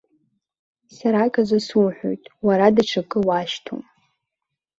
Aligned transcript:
Сара 0.95 1.19
аказы 1.25 1.59
суҳәоит, 1.67 2.23
уара 2.45 2.75
даҽакы 2.75 3.19
уашьҭоуп. 3.27 3.85